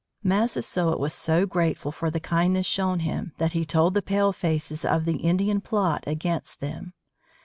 Massasoit 0.23 0.97
was 0.99 1.13
so 1.13 1.45
grateful 1.45 1.91
for 1.91 2.09
the 2.09 2.19
kindness 2.19 2.65
shown 2.65 3.01
him 3.01 3.33
that 3.37 3.51
he 3.51 3.63
told 3.63 3.93
the 3.93 4.01
palefaces 4.01 4.83
of 4.83 5.05
the 5.05 5.17
Indian 5.17 5.61
plot 5.61 6.03
against 6.07 6.59
them. 6.59 6.93